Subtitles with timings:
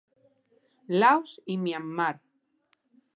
[1.01, 2.13] Laos i Myanmar.